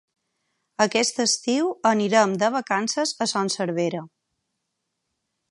Aquest 0.85 1.21
estiu 1.23 1.69
anirem 1.91 2.33
de 2.45 2.49
vacances 2.57 3.13
a 3.27 3.29
Son 3.35 3.53
Servera. 3.59 4.03